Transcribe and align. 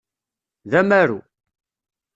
D 0.69 0.73
amaru. 0.79 1.19